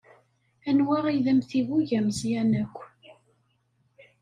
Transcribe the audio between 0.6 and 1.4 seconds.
Anwa ay d